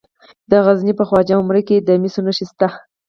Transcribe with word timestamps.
د 0.49 0.51
غزني 0.65 0.93
په 0.97 1.03
خواجه 1.09 1.33
عمري 1.39 1.63
کې 1.69 1.77
د 1.79 1.89
مسو 2.01 2.19
نښې 2.25 2.45
شته. 2.49 2.67